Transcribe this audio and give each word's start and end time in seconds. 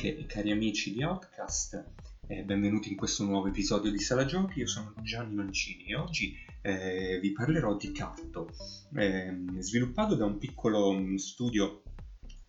Amiche 0.00 0.18
e 0.18 0.24
cari 0.24 0.50
amici 0.50 0.94
di 0.94 1.02
Outcast, 1.02 1.84
eh, 2.26 2.42
benvenuti 2.42 2.88
in 2.88 2.96
questo 2.96 3.22
nuovo 3.22 3.48
episodio 3.48 3.90
di 3.90 3.98
Sala 3.98 4.24
Giochi. 4.24 4.60
Io 4.60 4.66
sono 4.66 4.94
Gianni 5.02 5.34
Mancini 5.34 5.84
e 5.88 5.94
oggi 5.94 6.34
eh, 6.62 7.18
vi 7.20 7.32
parlerò 7.32 7.76
di 7.76 7.92
Carto, 7.92 8.48
eh, 8.94 9.36
sviluppato 9.58 10.14
da 10.14 10.24
un 10.24 10.38
piccolo 10.38 10.94
mm, 10.94 11.16
studio 11.16 11.82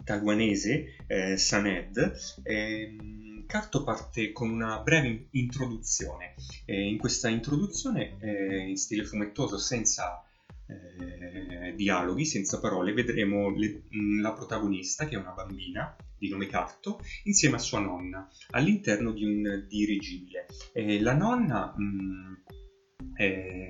taiwanese, 0.01 0.95
eh, 1.07 1.35
Saned. 1.35 2.13
Ehm, 2.43 3.45
Carto 3.47 3.83
parte 3.83 4.31
con 4.31 4.49
una 4.49 4.79
breve 4.79 5.27
introduzione. 5.31 6.35
Eh, 6.63 6.87
in 6.87 6.97
questa 6.97 7.27
introduzione, 7.27 8.17
eh, 8.21 8.69
in 8.69 8.77
stile 8.77 9.03
fumettoso, 9.03 9.57
senza 9.57 10.23
eh, 10.71 11.73
dialoghi, 11.75 12.25
senza 12.25 12.59
parole, 12.59 12.93
vedremo 12.93 13.49
le, 13.49 13.83
mm, 13.95 14.21
la 14.21 14.33
protagonista, 14.33 15.07
che 15.07 15.15
è 15.15 15.19
una 15.19 15.31
bambina 15.31 15.95
di 16.17 16.29
nome 16.29 16.47
Carto, 16.47 16.99
insieme 17.23 17.55
a 17.55 17.59
sua 17.59 17.79
nonna, 17.79 18.27
all'interno 18.51 19.11
di 19.11 19.23
un 19.23 19.65
dirigibile. 19.67 20.45
Eh, 20.73 21.01
la 21.01 21.13
nonna... 21.13 21.73
Mh, 21.75 21.83
mm, 21.83 22.33
eh, 23.21 23.69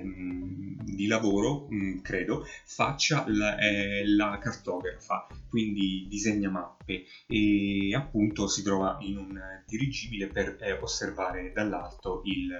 di 0.82 1.06
lavoro, 1.06 1.66
mh, 1.68 1.76
mm, 1.76 1.98
credo, 2.00 2.44
faccia 2.64 3.24
la, 3.26 3.58
eh, 3.58 4.02
la, 4.06 4.38
cartografa, 4.40 5.26
quindi 5.48 6.06
disegna 6.08 6.48
mappe 6.48 7.04
e 7.26 7.94
appunto 7.94 8.46
si 8.48 8.62
trova 8.62 8.96
in 9.00 9.18
un 9.18 9.40
dirigibile 9.66 10.28
per 10.28 10.56
eh, 10.60 10.72
osservare 10.72 11.52
dall'alto 11.52 12.22
il, 12.24 12.50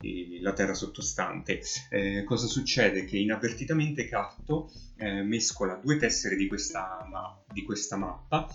eh, 0.00 0.40
la 0.40 0.52
terra 0.52 0.74
sottostante. 0.74 1.60
Eh, 1.90 2.22
cosa 2.24 2.46
succede? 2.46 3.04
Che 3.04 3.18
inavvertitamente 3.18 4.06
Catto 4.06 4.70
eh, 4.98 5.22
mescola 5.22 5.74
due 5.74 5.96
tessere 5.96 6.36
di 6.36 6.46
questa, 6.46 7.04
ma- 7.10 7.42
di 7.52 7.62
questa 7.62 7.96
mappa, 7.96 8.48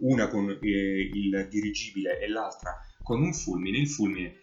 una 0.00 0.28
con 0.28 0.58
il 0.60 1.46
dirigibile 1.50 2.18
e 2.20 2.28
l'altra 2.28 2.78
con 3.02 3.22
un 3.22 3.32
fulmine. 3.32 3.78
Il 3.78 3.88
fulmine 3.88 4.34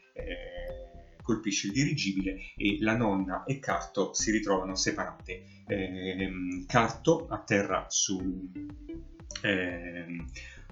colpisce 1.22 1.68
il 1.68 1.74
dirigibile 1.74 2.40
e 2.56 2.78
la 2.82 2.96
nonna 2.96 3.44
e 3.44 3.60
Carto 3.60 4.14
si 4.14 4.32
ritrovano 4.32 4.76
separate. 4.76 5.44
Eh, 5.68 6.64
Carto 6.68 7.28
atterra 7.28 7.86
su 7.90 8.50
eh, 9.42 10.06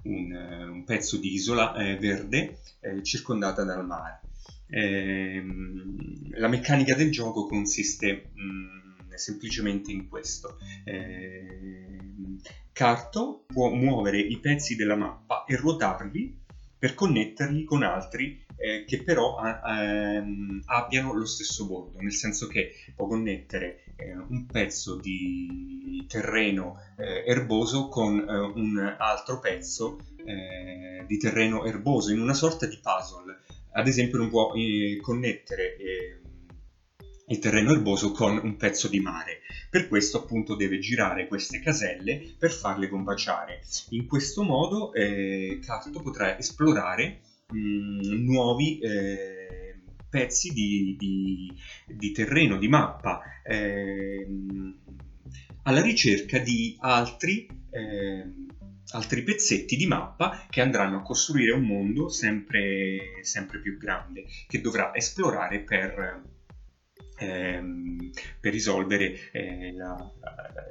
un, 0.04 0.32
un, 0.32 0.84
pezzo 0.84 1.16
di 1.18 1.32
isola 1.32 1.74
eh, 1.74 1.96
verde 1.96 2.60
eh, 2.80 3.02
circondata 3.02 3.64
dal 3.64 3.84
mare. 3.84 4.20
Ehm, 4.68 6.30
la 6.38 6.48
meccanica 6.48 6.94
del 6.94 7.10
gioco 7.10 7.46
consiste 7.46 8.30
mh, 8.32 8.42
mm, 8.42 9.14
semplicemente 9.14 9.90
in 9.90 10.08
questo. 10.08 10.58
Ehm, 10.84 12.38
Carto 12.72 13.44
può 13.46 13.70
muovere 13.70 14.18
i 14.18 14.38
pezzi 14.38 14.74
della 14.74 14.96
mappa 14.96 15.44
e 15.44 15.56
ruotarli 15.56 16.38
per 16.78 16.94
connetterli 16.94 17.64
con 17.64 17.82
altri 17.82 18.42
eh, 18.60 18.84
che 18.84 19.02
però 19.02 19.38
ehm, 19.40 20.62
abbiano 20.66 21.14
lo 21.14 21.24
stesso 21.24 21.66
bordo, 21.66 21.98
nel 22.00 22.12
senso 22.12 22.46
che 22.46 22.72
può 22.94 23.06
connettere 23.06 23.84
eh, 23.96 24.14
un 24.14 24.44
pezzo 24.44 24.96
di 24.96 26.04
terreno 26.06 26.76
eh, 26.98 27.24
erboso 27.26 27.88
con 27.88 28.18
eh, 28.18 28.38
un 28.38 28.96
altro 28.98 29.40
pezzo 29.40 29.98
eh, 30.16 31.04
di 31.06 31.16
terreno 31.16 31.64
erboso 31.64 32.12
in 32.12 32.20
una 32.20 32.34
sorta 32.34 32.66
di 32.66 32.78
puzzle. 32.82 33.38
Ad 33.72 33.86
esempio 33.86 34.18
non 34.18 34.28
può 34.28 34.52
eh, 34.54 34.98
connettere 35.00 35.76
il 37.28 37.38
terreno 37.38 37.72
erboso 37.72 38.10
con 38.10 38.38
un 38.42 38.56
pezzo 38.56 38.88
di 38.88 39.00
mare. 39.00 39.38
Per 39.70 39.88
questo 39.88 40.18
appunto 40.18 40.54
deve 40.54 40.80
girare 40.80 41.28
queste 41.28 41.60
caselle 41.60 42.34
per 42.36 42.50
farle 42.50 42.88
combaciare. 42.88 43.62
In 43.90 44.06
questo 44.06 44.42
modo 44.42 44.92
eh, 44.92 45.60
Carto 45.64 46.02
potrà 46.02 46.36
esplorare 46.36 47.20
mh, 47.50 48.24
nuovi 48.24 48.78
eh, 48.78 49.80
pezzi 50.08 50.52
di, 50.52 50.96
di, 50.98 51.52
di, 51.86 52.12
terreno, 52.12 52.58
di 52.58 52.68
mappa, 52.68 53.20
eh, 53.44 54.26
alla 55.62 55.80
ricerca 55.80 56.38
di 56.38 56.76
altri, 56.80 57.46
eh, 57.70 58.24
altri 58.92 59.22
pezzetti 59.22 59.76
di 59.76 59.86
mappa 59.86 60.46
che 60.50 60.60
andranno 60.60 60.98
a 60.98 61.02
costruire 61.02 61.52
un 61.52 61.64
mondo 61.64 62.08
sempre, 62.08 63.20
sempre 63.22 63.60
più 63.60 63.78
grande, 63.78 64.24
che 64.48 64.60
dovrà 64.60 64.94
esplorare 64.94 65.60
per 65.60 66.38
ehm, 67.20 68.10
per 68.40 68.52
risolvere 68.52 69.30
eh, 69.32 69.72
la, 69.74 69.96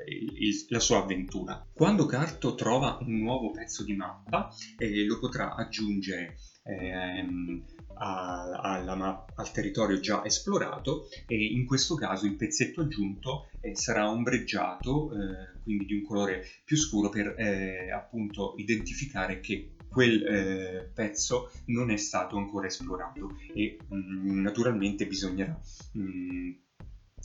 il, 0.08 0.66
la, 0.70 0.80
sua 0.80 1.04
avventura. 1.04 1.66
Quando 1.72 2.06
Carto 2.06 2.56
trova 2.56 2.98
un 3.02 3.20
nuovo 3.20 3.52
pezzo 3.52 3.84
di 3.84 3.96
mappa, 3.96 4.50
eh, 4.78 5.06
lo 5.06 5.20
potrà 5.20 5.56
aggiungere 5.56 6.38
ehm, 6.64 7.64
a, 8.02 8.96
ma- 8.96 9.26
al 9.36 9.52
territorio 9.52 10.00
già 10.00 10.24
esplorato 10.24 11.10
e 11.28 11.36
in 11.36 11.66
questo 11.66 11.96
caso 11.96 12.26
il 12.26 12.36
pezzetto 12.36 12.82
aggiunto 12.82 13.50
eh, 13.62 13.76
sarà 13.76 14.10
ombreggiato, 14.10 15.12
eh, 15.14 15.62
quindi 15.64 15.86
di 15.86 15.96
un 15.96 16.04
colore 16.04 16.44
più 16.64 16.78
scuro 16.78 17.10
per 17.10 17.36
eh, 17.38 17.92
appunto 17.92 18.54
identificare 18.58 19.40
che 19.40 19.76
quel 19.90 20.24
eh, 20.24 20.92
pezzo 20.94 21.52
non 21.66 21.92
è 21.92 21.98
stato 21.98 22.38
ancora 22.38 22.68
esplorato 22.68 23.36
e 23.54 23.78
mh, 23.88 23.96
mm, 23.96 24.42
naturalmente 24.42 25.08
bisognerà 25.08 25.60
mh, 25.94 26.02
mm, 26.02 26.52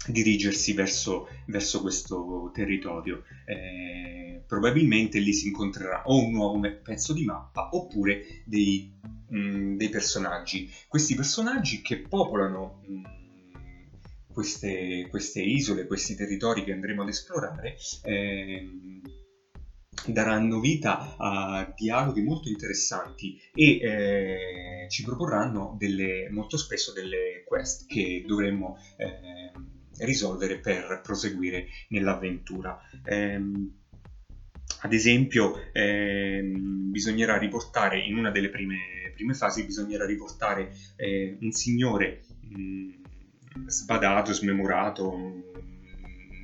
dirigersi 0.09 0.73
verso, 0.73 1.29
verso, 1.47 1.81
questo 1.81 2.51
territorio. 2.53 3.23
Eh, 3.47 4.43
probabilmente 4.47 5.19
lì 5.19 5.33
si 5.33 5.49
incontrerà 5.49 6.03
o 6.07 6.23
un 6.23 6.33
nuovo 6.33 6.61
pezzo 6.83 7.13
di 7.13 7.25
mappa 7.25 7.69
oppure 7.73 8.43
dei, 8.45 8.93
mh, 9.29 9.39
mm, 9.39 9.77
dei 9.77 9.89
personaggi. 9.89 10.71
Questi 10.89 11.15
personaggi 11.15 11.83
che 11.83 11.99
popolano 11.99 12.81
queste, 14.35 15.07
queste, 15.09 15.41
isole, 15.41 15.87
questi 15.87 16.17
territori 16.17 16.65
che 16.65 16.73
andremo 16.73 17.03
ad 17.03 17.09
esplorare, 17.09 17.77
eh, 18.03 18.69
daranno 20.07 20.61
vita 20.61 21.17
a 21.17 21.73
dialoghi 21.75 22.23
molto 22.23 22.49
interessanti 22.49 23.41
e 23.55 23.79
eh, 23.81 24.87
ci 24.89 25.03
proporranno 25.03 25.77
delle, 25.79 26.29
molto 26.31 26.57
spesso 26.57 26.93
delle 26.93 27.45
quest 27.47 27.87
che 27.87 28.25
dovremmo 28.27 28.77
eh, 28.97 29.53
risolvere 29.99 30.59
per 30.59 31.01
proseguire 31.03 31.67
nell'avventura. 31.89 32.79
Eh, 33.05 33.41
ad 34.81 34.93
esempio, 34.93 35.71
ehm, 35.73 36.91
bisognerà 36.91 37.39
riportare 37.39 37.99
in 38.01 38.17
una 38.19 38.31
delle 38.31 38.51
prime, 38.51 39.13
prime 39.15 39.35
fasi, 39.35 39.65
bisognerà 39.65 40.05
riportare 40.05 40.75
eh, 40.97 41.39
un 41.41 41.53
signore 41.53 42.25
mh, 42.43 42.61
mm, 42.61 43.67
sbadato, 43.67 44.33
smemorato, 44.33 45.17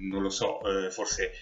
non 0.01 0.23
lo 0.23 0.31
so, 0.31 0.61
eh, 0.63 0.91
forse 0.91 1.33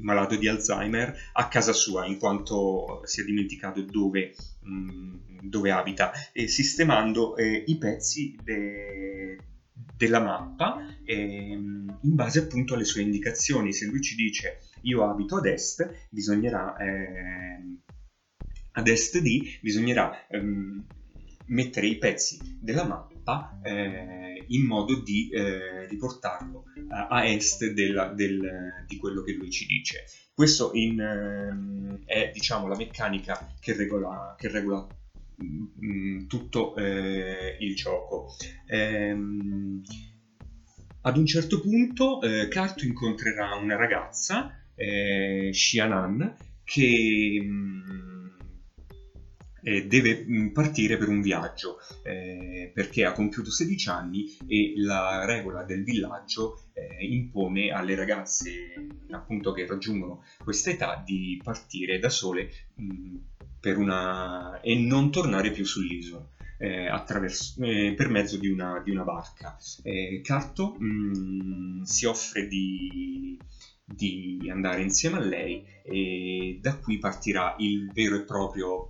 malato 0.00 0.36
di 0.36 0.48
Alzheimer 0.48 1.14
a 1.32 1.48
casa 1.48 1.72
sua 1.72 2.06
in 2.06 2.18
quanto 2.18 3.00
si 3.04 3.20
è 3.20 3.24
dimenticato 3.24 3.82
dove, 3.82 4.34
mm, 4.66 5.48
dove 5.48 5.70
abita 5.70 6.12
e 6.32 6.48
sistemando 6.48 7.36
eh, 7.36 7.64
i 7.66 7.76
pezzi 7.76 8.40
de- 8.42 9.42
della 9.96 10.20
mappa 10.20 10.78
eh, 11.04 11.16
in 11.16 11.98
base 12.00 12.40
appunto 12.40 12.74
alle 12.74 12.84
sue 12.84 13.02
indicazioni. 13.02 13.72
Se 13.72 13.86
lui 13.86 14.00
ci 14.00 14.14
dice 14.14 14.60
io 14.82 15.08
abito 15.08 15.36
ad 15.36 15.46
est 15.46 16.08
bisognerà 16.10 16.76
ehm, 16.76 17.80
ad 18.72 18.86
est 18.86 19.18
di 19.18 19.58
bisognerà 19.60 20.26
ehm, 20.28 20.86
mettere 21.46 21.86
i 21.86 21.98
pezzi 21.98 22.58
della 22.60 22.84
mappa 22.84 23.17
eh, 23.62 24.44
in 24.46 24.64
modo 24.64 25.02
di 25.02 25.28
eh, 25.30 25.86
riportarlo 25.86 26.64
a, 26.88 27.08
a 27.08 27.26
est 27.26 27.72
della, 27.72 28.06
del, 28.12 28.84
di 28.86 28.96
quello 28.96 29.22
che 29.22 29.32
lui 29.32 29.50
ci 29.50 29.66
dice. 29.66 30.04
Questo 30.34 30.70
in, 30.74 31.00
eh, 31.00 32.04
è 32.04 32.30
diciamo, 32.32 32.66
la 32.68 32.76
meccanica 32.76 33.54
che 33.60 33.74
regola, 33.74 34.34
che 34.38 34.48
regola 34.48 34.86
mh, 35.36 35.86
mm, 35.86 36.26
tutto 36.26 36.74
eh, 36.76 37.56
il 37.60 37.74
gioco. 37.74 38.34
Ehm, 38.66 39.82
ad 41.00 41.16
un 41.16 41.26
certo 41.26 41.60
punto 41.60 42.20
eh, 42.22 42.48
Carto 42.48 42.84
incontrerà 42.84 43.54
una 43.54 43.76
ragazza, 43.76 44.52
eh, 44.74 45.50
Xianan, 45.52 46.36
che... 46.64 47.40
Mh, 47.42 47.92
mm, 47.92 47.97
eh, 49.62 49.86
deve 49.86 50.24
mm, 50.24 50.48
partire 50.48 50.96
per 50.96 51.08
un 51.08 51.20
viaggio 51.20 51.78
eh, 52.02 52.70
perché 52.72 53.04
ha 53.04 53.12
compiuto 53.12 53.50
16 53.50 53.88
anni 53.88 54.36
e 54.46 54.74
la 54.76 55.24
regola 55.24 55.62
del 55.62 55.84
villaggio 55.84 56.62
eh, 56.74 57.04
impone 57.04 57.70
alle 57.70 57.94
ragazze 57.94 58.50
appunto 59.10 59.52
che 59.52 59.66
raggiungono 59.66 60.24
questa 60.42 60.70
età 60.70 61.02
di 61.04 61.40
partire 61.42 61.98
da 61.98 62.08
sole 62.08 62.50
mh, 62.74 62.84
mm, 62.84 63.16
una... 63.76 64.60
e 64.60 64.76
non 64.76 65.10
tornare 65.10 65.50
più 65.50 65.64
sull'isola. 65.64 66.26
Eh, 66.60 66.86
eh, 66.86 67.94
per 67.96 68.08
mezzo 68.08 68.36
di 68.36 68.48
una, 68.48 68.82
di 68.84 68.90
una 68.90 69.04
barca. 69.04 69.56
Eh, 69.82 70.20
Carto 70.24 70.74
mh, 70.76 70.84
mm, 70.84 71.82
si 71.82 72.04
offre 72.04 72.48
di, 72.48 73.38
di 73.84 74.48
andare 74.50 74.82
insieme 74.82 75.18
a 75.18 75.20
lei 75.20 75.64
e 75.84 76.58
da 76.60 76.76
qui 76.76 76.98
partirà 76.98 77.54
il 77.58 77.90
vero 77.92 78.16
e 78.16 78.22
proprio 78.22 78.88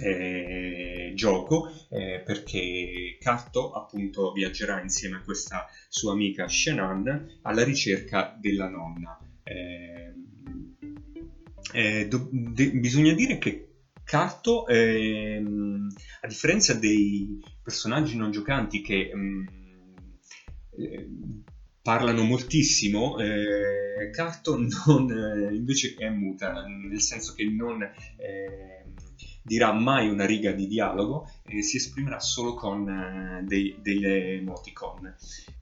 eh, 0.00 1.12
gioco 1.14 1.70
eh, 1.90 2.22
perché 2.24 3.16
Katto 3.18 3.72
appunto 3.72 4.32
viaggerà 4.32 4.80
insieme 4.80 5.16
a 5.16 5.22
questa 5.22 5.66
sua 5.88 6.12
amica 6.12 6.48
Shannon 6.48 7.38
alla 7.42 7.62
ricerca 7.62 8.34
della 8.38 8.68
nonna. 8.68 9.18
Eh, 9.42 10.12
eh 11.72 12.06
do, 12.06 12.28
de, 12.30 12.70
bisogna 12.70 13.12
dire 13.12 13.38
che 13.38 13.68
Katto, 14.04 14.66
ehm, 14.66 15.88
a 16.20 16.26
differenza 16.26 16.74
dei 16.74 17.40
personaggi 17.62 18.16
non 18.16 18.30
giocanti 18.30 18.82
che 18.82 19.10
mh, 19.14 19.48
mm, 20.78 21.40
parlano 21.84 22.22
moltissimo, 22.22 23.18
eh, 23.18 24.10
Carton 24.10 24.68
non, 24.86 25.10
eh, 25.10 25.54
invece 25.54 25.94
è 25.98 26.08
muta, 26.08 26.64
nel 26.66 27.00
senso 27.00 27.34
che 27.34 27.44
non 27.44 27.82
eh, 27.82 28.84
dirà 29.44 29.72
mai 29.72 30.08
una 30.08 30.24
riga 30.24 30.52
di 30.52 30.66
dialogo 30.66 31.30
e 31.44 31.62
si 31.62 31.76
esprimerà 31.76 32.18
solo 32.18 32.54
con 32.54 32.88
eh, 32.88 33.44
dei, 33.44 33.76
delle 33.80 34.38
emoticon. 34.38 35.14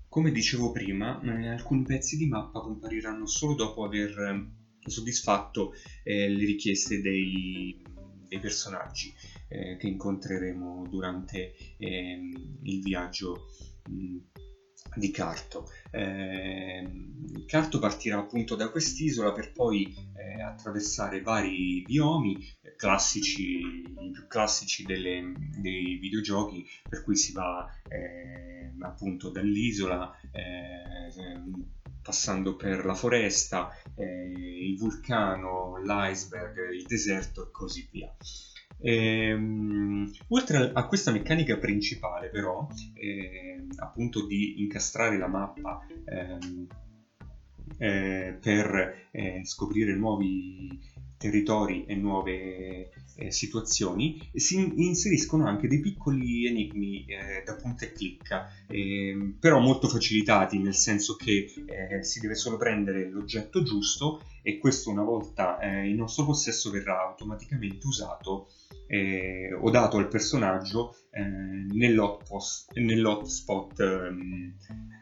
Come 0.09 0.31
dicevo 0.31 0.71
prima, 0.71 1.21
eh, 1.23 1.49
alcuni 1.49 1.83
pezzi 1.83 2.17
di 2.17 2.29
mappa 2.29 2.61
compariranno 2.61 3.27
solo 3.27 3.55
dopo 3.55 3.85
aver 3.85 4.19
eh, 4.19 4.89
soddisfatto 4.89 5.73
le 6.05 6.45
richieste 6.45 7.01
dei, 7.01 7.81
dei 8.27 8.41
personaggi 8.41 9.15
che 9.47 9.87
incontreremo 9.87 10.89
durante 10.89 11.55
ehm, 11.77 12.59
il 12.63 12.81
viaggio 12.81 13.49
mh, 13.89 14.17
di 14.95 15.11
Carto. 15.11 15.71
Eh, 15.91 16.89
Carto 17.47 17.79
partirà 17.79 18.19
appunto 18.19 18.55
da 18.55 18.71
quest'isola 18.71 19.33
per 19.33 19.53
poi 19.53 19.95
eh, 20.17 20.43
attraversare 20.43 21.23
vari 21.23 21.83
biomi 21.83 22.37
eh, 22.63 22.75
classici, 22.77 23.61
i 23.61 24.11
più 24.13 24.27
classici 24.27 24.85
delle, 24.85 25.33
dei 25.57 25.97
videogiochi, 25.97 26.67
per 26.89 27.03
cui 27.03 27.17
si 27.17 27.33
va 27.33 27.69
eh, 27.89 28.73
appunto 28.81 29.31
dall'isola 29.31 30.11
eh, 30.31 31.11
passando 32.03 32.57
per 32.57 32.85
la 32.85 32.95
foresta, 32.95 33.71
eh, 33.95 34.33
il 34.69 34.77
vulcano, 34.77 35.81
l'iceberg, 35.83 36.73
il 36.73 36.85
deserto 36.85 37.47
e 37.47 37.51
così 37.51 37.89
via. 37.91 38.13
Ehm, 38.83 40.11
oltre 40.29 40.71
a 40.73 40.87
questa 40.87 41.13
meccanica 41.13 41.57
principale, 41.57 42.29
però, 42.29 42.67
eh, 42.95 43.65
appunto 43.77 44.27
di 44.27 44.61
incastrare 44.61 45.17
la 45.19 45.29
mappa 45.29 45.87
ehm, 46.05 46.67
eh, 47.79 48.39
per 48.41 49.09
eh, 49.13 49.41
scoprire 49.45 49.95
nuovi 49.95 50.91
territori 51.17 51.85
e 51.87 51.95
nuove 51.95 52.91
eh, 53.15 53.31
situazioni, 53.31 54.29
si 54.35 54.57
inseriscono 54.75 55.47
anche 55.47 55.69
dei 55.69 55.79
piccoli 55.79 56.47
enigmi 56.47 57.05
eh, 57.05 57.43
da 57.45 57.55
punta 57.55 57.85
e 57.85 57.93
clicca, 57.93 58.49
eh, 58.67 59.35
però 59.39 59.61
molto 59.61 59.87
facilitati, 59.87 60.59
nel 60.59 60.75
senso 60.75 61.15
che 61.15 61.47
eh, 61.67 62.03
si 62.03 62.19
deve 62.19 62.35
solo 62.35 62.57
prendere 62.57 63.09
l'oggetto 63.09 63.63
giusto 63.63 64.23
e 64.43 64.59
questo 64.59 64.91
una 64.91 65.05
volta 65.05 65.59
in 65.63 65.95
nostro 65.95 66.25
possesso 66.25 66.71
verrà 66.71 67.01
automaticamente 67.01 67.87
usato 67.87 68.49
eh, 68.93 69.55
o 69.55 69.71
dato 69.71 69.97
al 69.97 70.09
personaggio 70.09 70.95
nell'hotspot. 71.73 72.77
nell'hotspot 72.79 73.81
ehm. 73.81 74.55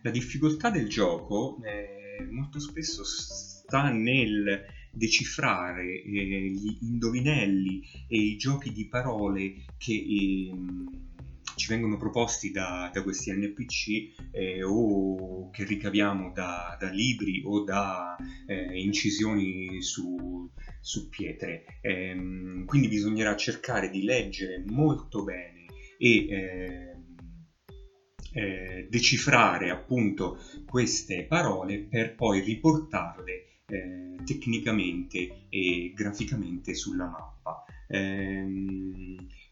la 0.03 0.11
difficoltà 0.11 0.71
del 0.71 0.89
gioco 0.89 1.59
molto 2.31 2.61
spesso 2.61 3.03
sta 3.03 3.91
nel 3.91 4.65
decifrare 4.93 6.03
eh, 6.03 6.51
gli 6.51 6.79
indovinelli 6.83 7.83
e 8.07 8.17
i 8.17 8.37
giochi 8.37 8.73
di 8.73 8.87
parole 8.87 9.65
che 9.77 9.93
eh, 9.93 10.53
ci 11.61 11.69
vengono 11.69 11.99
proposti 11.99 12.51
da, 12.51 12.91
da 12.91 13.03
questi 13.03 13.31
NPC 13.31 14.31
eh, 14.33 14.63
o 14.63 15.51
che 15.51 15.65
ricaviamo 15.65 16.33
da, 16.33 16.75
da 16.81 16.89
libri 16.89 17.43
o 17.45 17.63
da 17.65 18.17
eh, 18.47 18.81
incisioni 18.81 19.83
su, 19.83 20.51
su 20.81 21.11
pietre. 21.11 21.65
Ehm, 21.83 22.65
quindi 22.65 22.89
bisognerà 22.89 23.37
cercare 23.37 23.91
di 23.91 24.05
leggere 24.05 24.65
molto 24.69 25.23
bene 25.23 25.67
e 25.99 26.27
eh, 26.31 26.97
eh, 28.33 28.87
decifrare 28.89 29.69
appunto 29.69 30.39
queste 30.67 31.27
parole 31.27 31.81
per 31.81 32.15
poi 32.15 32.41
riportarle 32.41 33.33
eh, 33.67 34.17
tecnicamente 34.25 35.47
e 35.51 35.93
graficamente 35.95 36.75
sulla 36.75 37.07
mappa. 37.07 37.65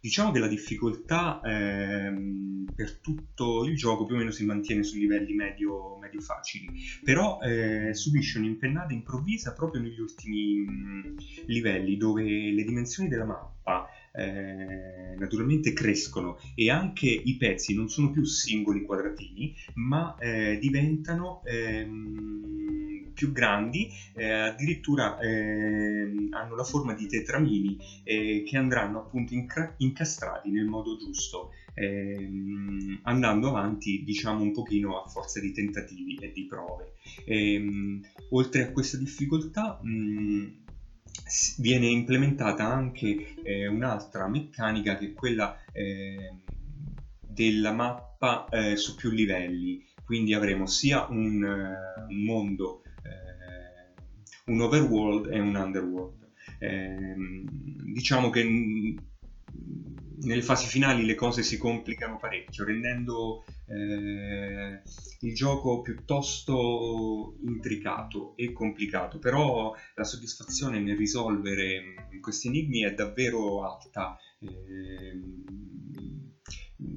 Diciamo 0.09 0.31
che 0.31 0.39
la 0.39 0.47
difficoltà 0.47 1.39
ehm, 1.43 2.73
per 2.75 2.99
tutto 2.99 3.63
il 3.65 3.77
gioco 3.77 4.07
più 4.07 4.15
o 4.15 4.17
meno 4.17 4.31
si 4.31 4.43
mantiene 4.43 4.83
su 4.83 4.97
livelli 4.97 5.35
medio, 5.35 5.99
medio 5.99 6.21
facili, 6.21 6.67
però 7.05 7.37
eh, 7.43 7.93
subisce 7.93 8.39
un'impennata 8.39 8.95
improvvisa 8.95 9.53
proprio 9.53 9.83
negli 9.83 10.01
ultimi 10.01 10.55
mh, 10.55 10.71
mm, 10.71 11.17
livelli 11.45 11.99
dove 11.99 12.23
le 12.25 12.63
dimensioni 12.65 13.07
della 13.07 13.27
mappa 13.27 13.85
eh, 14.19 15.17
naturalmente 15.17 15.73
crescono 15.73 16.38
e 16.55 16.70
anche 16.70 17.06
i 17.09 17.37
pezzi 17.37 17.75
non 17.75 17.88
sono 17.88 18.11
più 18.11 18.25
singoli 18.25 18.82
quadratini 18.82 19.53
ma 19.75 20.17
eh, 20.19 20.59
diventano 20.59 21.43
ehm, 21.44 23.12
più 23.15 23.32
grandi 23.32 23.88
eh, 24.15 24.31
addirittura 24.31 25.19
ehm, 25.19 26.29
hanno 26.31 26.55
la 26.55 26.62
forma 26.62 26.94
di 26.94 27.06
tetramini 27.06 27.76
eh, 28.05 28.43
che 28.44 28.56
andranno 28.56 28.99
appunto 28.99 29.35
inca- 29.35 29.75
incastrati 29.79 30.50
nel 30.50 30.67
modo 30.67 30.97
giusto 30.97 31.50
ehm, 31.75 33.00
andando 33.03 33.49
avanti 33.49 34.03
diciamo 34.05 34.43
un 34.43 34.53
pochino 34.53 35.03
a 35.03 35.09
forza 35.09 35.41
di 35.41 35.53
tentativi 35.53 36.19
e 36.19 36.32
di 36.32 36.44
prove. 36.44 36.93
Ehm, 37.25 38.00
oltre 38.31 38.62
a 38.62 38.71
questa 38.71 38.97
difficoltà 38.97 39.79
mh, 39.82 40.47
viene 41.59 41.87
implementata 41.87 42.64
anche 42.64 43.35
eh, 43.43 43.67
un'altra 43.67 44.29
meccanica 44.29 44.97
che 44.97 45.07
è 45.07 45.12
quella 45.12 45.59
eh, 45.73 46.33
della 47.21 47.73
mappa 47.73 48.49
eh, 48.49 48.76
su 48.76 48.95
più 48.97 49.11
livelli. 49.11 49.85
Quindi 50.05 50.33
avremo 50.33 50.67
sia 50.67 51.07
un, 51.11 51.43
uh, 51.43 52.11
un 52.11 52.25
mondo 52.25 52.83
eh, 53.02 54.50
un 54.50 54.61
overworld 54.61 55.31
e 55.33 55.38
un 55.38 55.55
underworld. 55.55 56.26
Ehm, 56.61 57.45
diciamo 57.93 58.31
che 58.31 58.43
nelle 60.23 60.43
fasi 60.43 60.67
finali 60.67 61.05
le 61.05 61.15
cose 61.15 61.43
si 61.43 61.59
complicano 61.59 62.19
parecchio, 62.19 62.65
rendendo 62.65 63.45
eh, 63.67 64.83
il 65.21 65.35
gioco 65.35 65.81
piuttosto 65.81 67.37
intricato 67.45 68.35
e 68.37 68.53
complicato, 68.53 69.19
però 69.19 69.75
la 69.95 70.05
soddisfazione 70.05 70.81
nel 70.81 70.97
risolvere 70.97 72.09
questi 72.21 72.49
enigmi 72.49 72.83
è 72.83 72.95
davvero 72.95 73.65
alta, 73.65 74.17
eh, 74.41 75.21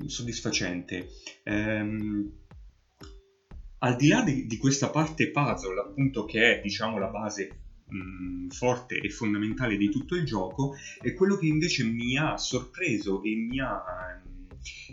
soddisfacente. 0.07 1.07
Eh, 1.43 2.29
al 3.83 3.95
di 3.95 4.07
là 4.07 4.21
di, 4.21 4.45
di, 4.45 4.57
questa 4.57 4.89
parte 4.89 5.31
puzzle, 5.31 5.79
appunto, 5.79 6.25
che 6.25 6.57
è 6.57 6.61
diciamo 6.61 6.99
la 6.99 7.07
base 7.07 7.70
mh, 7.91 8.47
forte 8.49 8.99
e 8.99 9.09
fondamentale 9.09 9.77
di 9.77 9.89
tutto 9.89 10.15
il 10.15 10.25
gioco, 10.25 10.73
è 10.99 11.13
quello 11.13 11.35
che 11.35 11.45
invece 11.45 11.83
mi 11.83 12.17
ha 12.17 12.37
sorpreso 12.37 13.21
e 13.23 13.35
mi 13.35 13.59
ha, 13.59 13.81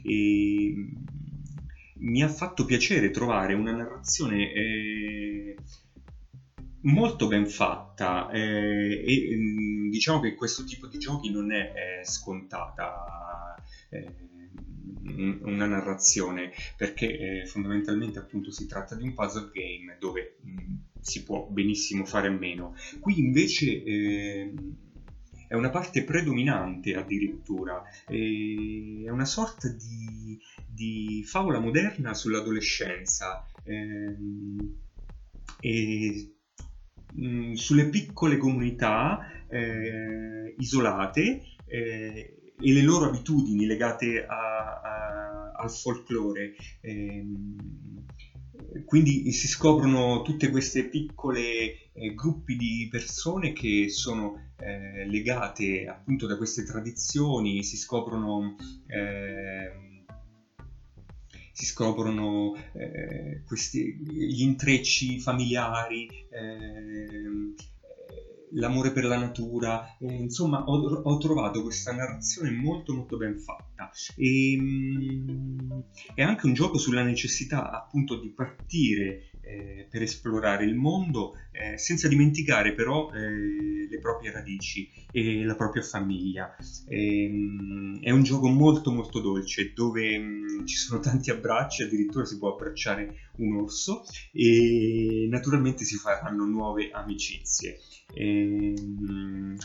e, 0.03 0.75
mi 2.01 2.23
ha 2.23 2.29
fatto 2.29 2.65
piacere 2.65 3.11
trovare 3.11 3.55
una 3.55 3.73
narrazione 3.73 4.53
eh, 4.53 5.57
molto 6.83 7.27
ben 7.27 7.47
fatta 7.47 8.31
eh, 8.31 9.03
e 9.05 9.37
diciamo 9.91 10.21
che 10.21 10.35
questo 10.35 10.65
tipo 10.65 10.87
di 10.87 10.99
giochi 10.99 11.31
non 11.31 11.53
è, 11.53 11.73
è 11.73 12.05
scontata. 12.05 13.55
Eh, 13.91 14.29
una 15.43 15.67
narrazione 15.67 16.53
perché 16.77 17.19
eh, 17.43 17.47
fondamentalmente 17.47 18.19
appunto 18.19 18.51
si 18.51 18.67
tratta 18.67 18.95
di 18.95 19.03
un 19.05 19.15
puzzle 19.15 19.51
game 19.53 19.97
dove 19.99 20.37
mh, 20.43 20.75
si 21.01 21.25
può 21.25 21.47
benissimo 21.49 22.05
fare 22.05 22.29
a 22.29 22.33
meno. 22.33 22.75
Qui 23.01 23.19
invece 23.19 23.83
eh, 23.83 24.55
è 25.49 25.55
una 25.55 25.71
parte 25.71 26.05
predominante 26.05 26.95
addirittura, 26.95 27.83
eh, 28.07 29.03
è 29.07 29.11
una 29.11 29.25
sorta 29.25 29.69
di, 29.69 30.39
di, 30.67 31.25
favola 31.25 31.59
moderna 31.59 32.13
sull'adolescenza 32.13 33.47
ehm, 33.65 34.77
e 35.61 36.35
mh, 37.15 37.53
sulle 37.55 37.89
piccole 37.89 38.37
comunità 38.37 39.47
eh, 39.49 40.55
isolate 40.59 41.43
eh, 41.67 42.53
e 42.61 42.73
le 42.73 42.83
loro 42.83 43.07
abitudini 43.07 43.67
legate 43.67 44.27
a, 44.27 44.81
al 45.59 45.71
folklore. 45.71 46.55
Ehm, 46.81 48.07
quindi 48.85 49.31
si 49.33 49.47
scoprono 49.47 50.23
tutte 50.23 50.51
queste 50.51 50.89
piccole 50.89 51.91
eh, 51.93 52.15
gruppi 52.15 52.57
di 52.57 52.89
persone 52.91 53.53
che 53.53 53.89
sono 53.89 54.53
eh, 54.59 55.07
legate 55.07 55.87
appunto 55.87 56.27
da 56.27 56.37
queste 56.37 56.65
tradizioni, 56.65 57.63
si 57.63 57.77
scoprono, 57.77 58.57
eh, 58.87 60.05
si 61.53 61.67
scoprono 61.67 62.55
eh, 62.75 63.43
questi, 63.47 63.95
gli 63.95 64.43
intrecci 64.43 65.19
familiari, 65.21 66.09
ehm, 66.31 67.55
l'amore 68.53 68.93
per 68.93 69.05
la 69.05 69.19
natura, 69.19 69.97
eh, 69.99 70.13
insomma 70.13 70.65
ho, 70.65 71.03
ho, 71.03 71.19
trovato 71.19 71.63
questa 71.63 71.93
narrazione 71.93 72.51
molto 72.51 72.95
molto 72.95 73.17
ben 73.17 73.39
fatta 73.39 73.68
e 74.17 74.57
mm, 74.59 75.81
è 76.15 76.23
anche 76.23 76.47
un 76.47 76.55
gioco 76.55 76.79
sulla 76.79 77.03
necessità 77.03 77.71
appunto 77.71 78.19
di 78.21 78.33
partire 78.33 79.29
eh, 79.49 79.87
per 79.91 80.03
esplorare 80.03 80.65
il 80.65 80.75
mondo 80.75 81.35
eh, 81.53 81.79
senza 81.79 82.07
dimenticare 82.07 82.75
però 82.75 83.11
eh, 83.13 83.89
le 83.89 83.99
proprie 83.99 84.31
radici 84.31 84.91
e 85.11 85.43
la 85.45 85.57
propria 85.57 85.83
famiglia. 85.83 86.55
E, 86.87 87.25
ehm, 87.25 88.01
è 88.03 88.11
un 88.11 88.23
gioco 88.23 88.49
molto 88.49 88.93
molto 88.93 89.21
dolce 89.21 89.73
dove 89.75 90.19
mh, 90.19 90.63
mm, 90.63 90.67
ci 90.67 90.77
sono 90.77 91.01
tanti 91.01 91.31
abbracci, 91.31 91.83
addirittura 91.83 92.25
si 92.25 92.39
può 92.39 92.53
abbracciare 92.53 93.15
un 93.37 93.57
orso 93.57 94.03
e 94.33 95.27
naturalmente 95.31 95.85
si 95.85 95.97
faranno 95.97 96.45
nuove 96.45 96.91
amicizie. 96.91 97.79
E, 98.13 98.75
ehm, 98.77 99.57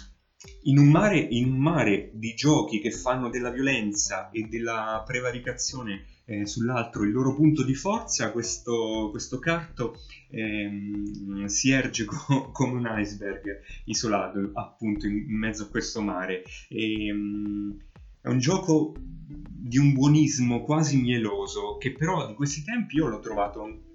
in 0.63 0.77
un, 0.77 0.89
mare, 0.89 1.19
in 1.19 1.51
un 1.51 1.57
mare 1.57 2.09
di 2.13 2.33
giochi 2.33 2.79
che 2.79 2.91
fanno 2.91 3.29
della 3.29 3.49
violenza 3.49 4.29
e 4.29 4.43
della 4.43 5.03
prevaricazione 5.05 6.05
eh, 6.25 6.45
sull'altro 6.45 7.03
il 7.03 7.11
loro 7.11 7.33
punto 7.35 7.63
di 7.63 7.73
forza, 7.73 8.31
questo, 8.31 9.09
questo 9.11 9.39
carto 9.39 9.95
ehm, 10.29 11.45
si 11.45 11.71
erge 11.71 12.05
co- 12.05 12.49
come 12.51 12.73
un 12.73 12.87
iceberg 12.97 13.59
isolato 13.85 14.51
appunto 14.53 15.05
in, 15.05 15.17
in 15.17 15.37
mezzo 15.37 15.63
a 15.63 15.69
questo 15.69 16.01
mare. 16.01 16.43
E, 16.69 17.11
um, 17.11 17.77
è 18.21 18.29
un 18.29 18.39
gioco 18.39 18.93
di 18.97 19.77
un 19.77 19.93
buonismo 19.93 20.63
quasi 20.63 20.97
mieloso 20.97 21.77
che 21.77 21.91
però 21.91 22.25
di 22.27 22.35
questi 22.35 22.63
tempi 22.63 22.95
io 22.95 23.07
l'ho 23.07 23.19
trovato 23.19 23.91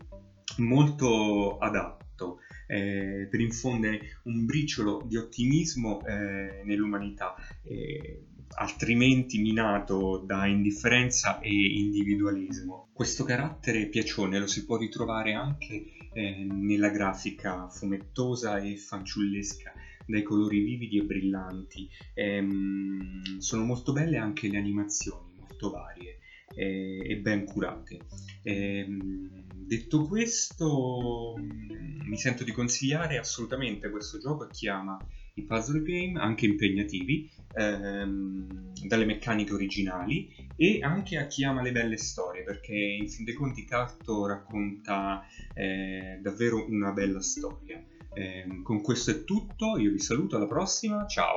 molto 0.58 1.56
adatto 1.58 2.40
eh, 2.68 3.26
per 3.28 3.40
infondere 3.40 4.20
un 4.24 4.44
briciolo 4.44 5.02
di 5.06 5.16
ottimismo 5.16 6.04
eh, 6.06 6.62
nell'umanità, 6.64 7.34
eh, 7.62 8.26
altrimenti 8.56 9.40
minato 9.40 10.22
da 10.24 10.46
indifferenza 10.46 11.40
e 11.40 11.50
individualismo. 11.50 12.90
Questo 12.92 13.24
carattere 13.24 13.88
piacione 13.88 14.38
lo 14.38 14.46
si 14.46 14.64
può 14.64 14.76
ritrovare 14.76 15.32
anche 15.32 15.84
eh, 16.12 16.44
nella 16.44 16.90
grafica 16.90 17.68
fumettosa 17.68 18.58
e 18.58 18.76
fanciullesca 18.76 19.72
dai 20.06 20.22
colori 20.22 20.60
vividi 20.60 20.98
e 20.98 21.04
brillanti. 21.04 21.88
Ehm, 22.14 23.38
sono 23.38 23.64
molto 23.64 23.92
belle 23.92 24.16
anche 24.16 24.48
le 24.48 24.58
animazioni, 24.58 25.34
molto 25.38 25.70
varie 25.70 26.17
eh, 26.54 27.10
e 27.10 27.16
ben 27.16 27.44
curate. 27.44 28.06
Ehm, 28.42 29.28
detto 29.66 30.06
questo, 30.06 31.34
mi 31.38 32.16
sento 32.16 32.44
di 32.44 32.52
consigliare 32.52 33.18
assolutamente 33.18 33.90
questo 33.90 34.18
gioco 34.18 34.44
a 34.44 34.48
chi 34.48 34.68
ama 34.68 34.98
i 35.34 35.44
puzzle 35.44 35.82
game, 35.82 36.18
anche 36.18 36.46
impegnativi, 36.46 37.30
ehm, 37.52 38.72
dalle 38.86 39.04
meccaniche 39.04 39.52
originali 39.52 40.28
e 40.56 40.80
anche 40.82 41.16
a 41.16 41.26
chi 41.26 41.44
ama 41.44 41.62
le 41.62 41.72
belle 41.72 41.96
storie, 41.96 42.42
perché 42.42 42.74
in 42.74 43.08
fin 43.08 43.24
dei 43.24 43.34
conti 43.34 43.64
Carto 43.64 44.26
racconta 44.26 45.24
eh, 45.54 46.18
davvero 46.20 46.66
una 46.68 46.92
bella 46.92 47.20
storia. 47.20 47.82
Eh, 48.12 48.62
con 48.62 48.80
questo 48.80 49.10
è 49.12 49.24
tutto, 49.24 49.78
io 49.78 49.92
vi 49.92 50.00
saluto, 50.00 50.36
alla 50.36 50.46
prossima, 50.46 51.06
ciao! 51.06 51.36